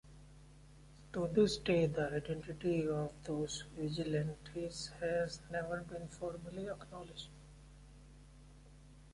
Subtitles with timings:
[1.13, 7.29] To this day the identity of those vigilantes has never been formally acknowledged.